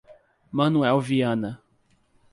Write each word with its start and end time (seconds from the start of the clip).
Manoel 0.51 0.97
Viana 0.99 1.61